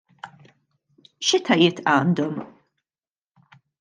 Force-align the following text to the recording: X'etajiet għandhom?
X'etajiet 1.27 1.81
għandhom? 1.93 2.41